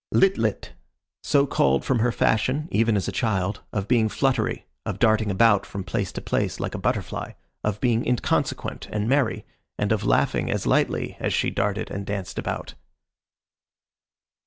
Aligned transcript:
"Lit 0.11 0.35
lit," 0.35 0.73
so 1.23 1.45
called 1.45 1.85
from 1.85 1.99
her 1.99 2.11
fashion, 2.11 2.67
even 2.71 2.97
as 2.97 3.07
a 3.07 3.11
child, 3.11 3.61
of 3.71 3.87
being 3.87 4.09
fluttery, 4.09 4.65
of 4.83 4.97
darting 4.97 5.29
about 5.29 5.63
from 5.63 5.83
place 5.83 6.11
to 6.13 6.21
place 6.21 6.59
like 6.59 6.73
a 6.73 6.79
butterfly, 6.79 7.33
of 7.63 7.79
being 7.79 8.03
inconsequent 8.03 8.87
and 8.91 9.07
merry, 9.07 9.45
and 9.77 9.91
of 9.91 10.03
laughing 10.03 10.49
as 10.49 10.65
lightly 10.65 11.17
as 11.19 11.35
she 11.35 11.51
darted 11.51 11.91
and 11.91 12.07
danced 12.07 12.39
about. 12.39 12.73